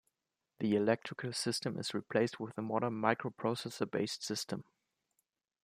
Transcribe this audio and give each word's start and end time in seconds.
The 0.57 0.75
electrical 0.75 1.31
system 1.31 1.77
is 1.77 1.93
replaced 1.93 2.39
with 2.39 2.57
a 2.57 2.61
modern 2.63 2.93
microprocessor-based 2.99 4.23
system. 4.23 4.63